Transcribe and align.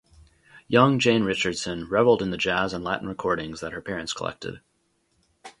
Young 0.67 0.97
Jayne 0.97 1.25
Richardson 1.25 1.87
reveled 1.87 2.23
in 2.23 2.31
the 2.31 2.35
jazz 2.37 2.73
and 2.73 2.83
Latin 2.83 3.07
recordings 3.07 3.59
that 3.59 3.71
her 3.73 3.83
parents 3.83 4.13
collected. 4.13 4.59